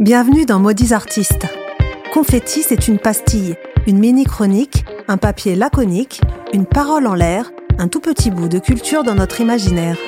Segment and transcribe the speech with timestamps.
[0.00, 1.46] Bienvenue dans Maudits Artistes.
[2.14, 3.54] Confetti, c'est une pastille,
[3.86, 6.22] une mini-chronique, un papier laconique,
[6.54, 9.98] une parole en l'air, un tout petit bout de culture dans notre imaginaire.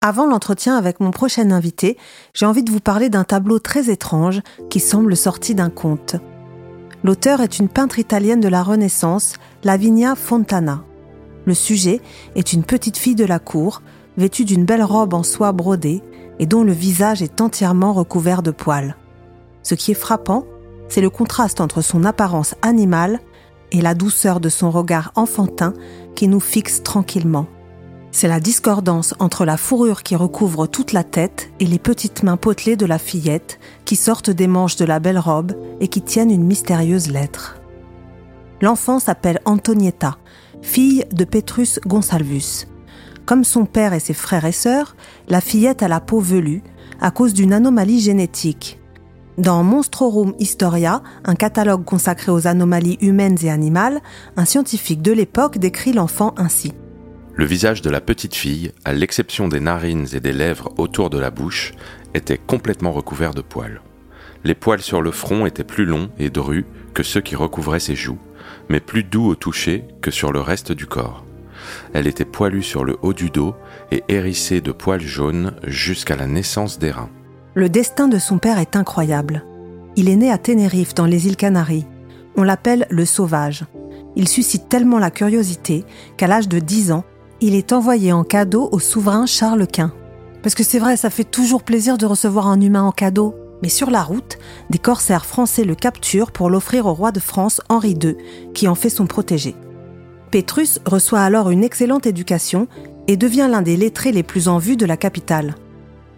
[0.00, 1.96] Avant l'entretien avec mon prochain invité,
[2.34, 6.16] j'ai envie de vous parler d'un tableau très étrange qui semble sorti d'un conte.
[7.04, 10.82] L'auteur est une peintre italienne de la Renaissance, Lavinia Fontana.
[11.44, 12.00] Le sujet
[12.34, 13.82] est une petite fille de la cour,
[14.16, 16.02] vêtue d'une belle robe en soie brodée
[16.38, 18.96] et dont le visage est entièrement recouvert de poils.
[19.62, 20.44] Ce qui est frappant,
[20.88, 23.20] c'est le contraste entre son apparence animale
[23.72, 25.72] et la douceur de son regard enfantin
[26.14, 27.46] qui nous fixe tranquillement.
[28.12, 32.38] C'est la discordance entre la fourrure qui recouvre toute la tête et les petites mains
[32.38, 36.30] potelées de la fillette qui sortent des manches de la belle robe et qui tiennent
[36.30, 37.60] une mystérieuse lettre.
[38.62, 40.16] L'enfant s'appelle Antonietta,
[40.62, 42.66] fille de Petrus Gonsalvus.
[43.26, 44.94] Comme son père et ses frères et sœurs,
[45.28, 46.62] la fillette a la peau velue
[47.00, 48.78] à cause d'une anomalie génétique.
[49.36, 54.00] Dans Monstrorum Historia, un catalogue consacré aux anomalies humaines et animales,
[54.36, 56.72] un scientifique de l'époque décrit l'enfant ainsi.
[57.34, 61.18] Le visage de la petite fille, à l'exception des narines et des lèvres autour de
[61.18, 61.74] la bouche,
[62.14, 63.82] était complètement recouvert de poils.
[64.44, 67.96] Les poils sur le front étaient plus longs et drus que ceux qui recouvraient ses
[67.96, 68.20] joues,
[68.70, 71.26] mais plus doux au toucher que sur le reste du corps.
[71.92, 73.54] Elle était poilue sur le haut du dos
[73.90, 77.10] et hérissée de poils jaunes jusqu'à la naissance des reins.
[77.54, 79.44] Le destin de son père est incroyable.
[79.96, 81.86] Il est né à Tenerife, dans les îles Canaries.
[82.36, 83.64] On l'appelle le sauvage.
[84.14, 85.84] Il suscite tellement la curiosité
[86.16, 87.04] qu'à l'âge de 10 ans,
[87.40, 89.92] il est envoyé en cadeau au souverain Charles Quint.
[90.42, 93.34] Parce que c'est vrai, ça fait toujours plaisir de recevoir un humain en cadeau.
[93.62, 94.38] Mais sur la route,
[94.70, 98.16] des corsaires français le capturent pour l'offrir au roi de France Henri II,
[98.54, 99.54] qui en fait son protégé.
[100.30, 102.68] Pétrus reçoit alors une excellente éducation
[103.08, 105.54] et devient l'un des lettrés les plus en vue de la capitale.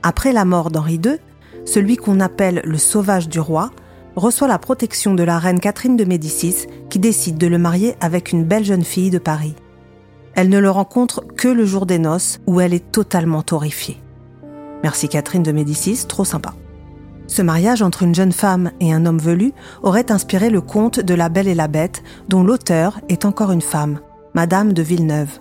[0.03, 1.19] Après la mort d'Henri II,
[1.65, 3.71] celui qu'on appelle le sauvage du roi
[4.17, 8.33] reçoit la protection de la reine Catherine de Médicis qui décide de le marier avec
[8.33, 9.55] une belle jeune fille de Paris.
[10.35, 14.01] Elle ne le rencontre que le jour des noces où elle est totalement horrifiée.
[14.83, 16.55] Merci Catherine de Médicis, trop sympa.
[17.27, 21.15] Ce mariage entre une jeune femme et un homme velu aurait inspiré le conte de
[21.15, 24.01] La Belle et la Bête, dont l'auteur est encore une femme,
[24.39, 25.41] Madame de Villeneuve.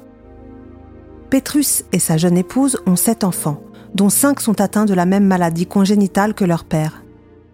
[1.29, 3.61] Pétrus et sa jeune épouse ont sept enfants,
[3.93, 7.03] dont cinq sont atteints de la même maladie congénitale que leur père.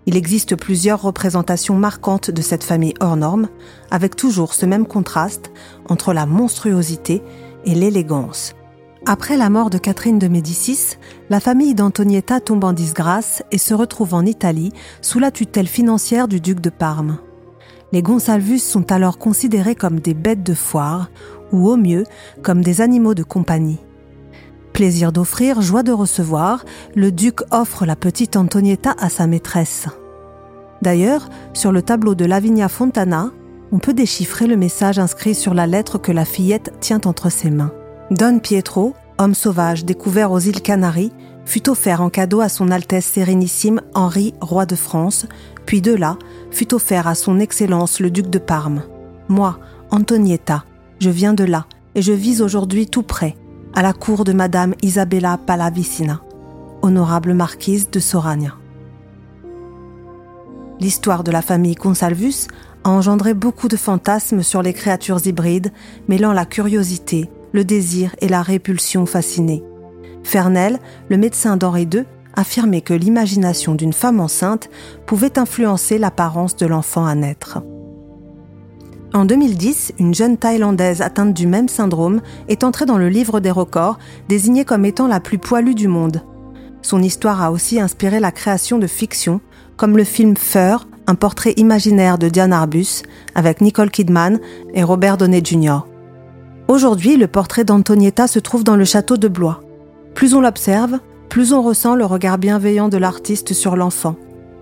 [0.06, 3.50] Il existe plusieurs représentations marquantes de cette famille hors norme,
[3.92, 5.52] avec toujours ce même contraste
[5.90, 7.22] entre la monstruosité
[7.66, 8.56] et l'élégance.
[9.06, 10.96] Après la mort de Catherine de Médicis,
[11.30, 14.72] la famille d'Antonietta tombe en disgrâce et se retrouve en Italie
[15.02, 17.18] sous la tutelle financière du duc de Parme.
[17.94, 21.12] Les Gonsalvus sont alors considérés comme des bêtes de foire,
[21.53, 22.03] ou au mieux
[22.41, 23.80] comme des animaux de compagnie.
[24.74, 26.66] Plaisir d'offrir, joie de recevoir,
[26.96, 29.88] le duc offre la petite Antonietta à sa maîtresse.
[30.81, 33.31] D'ailleurs, sur le tableau de Lavinia Fontana,
[33.72, 37.52] on peut déchiffrer le message inscrit sur la lettre que la fillette tient entre ses
[37.52, 37.72] mains.
[38.12, 41.13] Don Pietro, homme sauvage découvert aux îles Canaries,
[41.46, 45.25] fut offert en cadeau à son Altesse Sérénissime Henri, roi de France,
[45.66, 46.18] puis de là
[46.52, 48.84] fut offert à son Excellence le duc de Parme.
[49.30, 49.58] Moi,
[49.92, 50.66] Antonietta,
[51.03, 51.66] je viens de là,
[51.96, 53.36] et je vis aujourd'hui tout près,
[53.74, 56.22] à la cour de Madame Isabella Pallavicina,
[56.81, 58.56] honorable marquise de Soragna.
[60.80, 62.47] L'histoire de la famille Consalvus
[62.86, 65.74] a engendré beaucoup de fantasmes sur les créatures hybrides,
[66.08, 69.62] mêlant la curiosité, le désir et la répulsion fascinée.
[70.24, 74.69] Fernel, le médecin d'Henri II, affirmait que l'imagination d'une femme enceinte
[75.06, 77.62] pouvait influencer l'apparence de l'enfant à naître.
[79.13, 83.51] En 2010, une jeune Thaïlandaise atteinte du même syndrome est entrée dans le livre des
[83.51, 86.24] records, désignée comme étant la plus poilue du monde.
[86.81, 89.40] Son histoire a aussi inspiré la création de fictions,
[89.78, 93.03] comme le film Fur, un portrait imaginaire de Diane Arbus,
[93.35, 94.40] avec Nicole Kidman
[94.74, 95.81] et Robert Downey Jr.
[96.68, 99.62] Aujourd'hui, le portrait d'Antonietta se trouve dans le château de Blois.
[100.16, 100.98] Plus on l'observe,
[101.30, 104.16] plus on ressent le regard bienveillant de l'artiste sur l'enfant.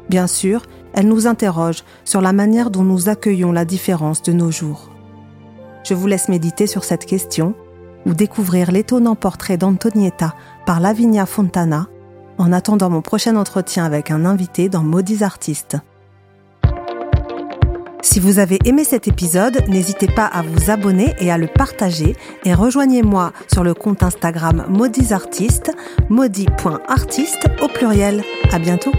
[0.09, 0.63] Bien sûr,
[0.93, 4.89] elle nous interroge sur la manière dont nous accueillons la différence de nos jours.
[5.83, 7.55] Je vous laisse méditer sur cette question
[8.05, 10.35] ou découvrir l'étonnant portrait d'Antonietta
[10.65, 11.87] par Lavinia Fontana
[12.37, 15.77] en attendant mon prochain entretien avec un invité dans Maudits Artistes.
[18.03, 22.15] Si vous avez aimé cet épisode, n'hésitez pas à vous abonner et à le partager
[22.43, 25.71] et rejoignez-moi sur le compte Instagram Maudits Artistes,
[26.09, 28.23] maudit.artiste au pluriel.
[28.51, 28.91] À bientôt!